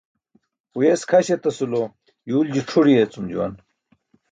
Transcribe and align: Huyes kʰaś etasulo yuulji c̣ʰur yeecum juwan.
Huyes 0.73 1.01
kʰaś 1.09 1.27
etasulo 1.35 1.81
yuulji 2.29 2.61
c̣ʰur 2.69 2.87
yeecum 2.95 3.25
juwan. 3.31 3.53